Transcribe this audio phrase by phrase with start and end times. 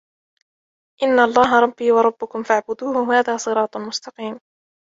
[1.03, 4.39] إن الله ربي وربكم فاعبدوه هذا صراط مستقيم